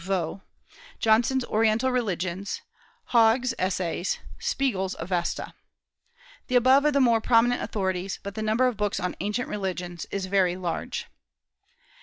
Vaux; 0.03 0.41
Johnson's 0.99 1.45
Oriental 1.45 1.91
Religions; 1.91 2.63
Haug's 3.13 3.53
Essays; 3.59 4.17
Spiegel's 4.39 4.95
Avesta. 4.97 5.53
The 6.47 6.55
above 6.55 6.85
are 6.85 6.91
the 6.91 6.99
more 6.99 7.21
prominent 7.21 7.61
authorities; 7.61 8.17
but 8.23 8.33
the 8.33 8.41
number 8.41 8.65
of 8.65 8.77
books 8.77 8.99
on 8.99 9.15
ancient 9.19 9.47
religions 9.47 10.07
is 10.09 10.25
very 10.25 10.55
large. 10.55 11.05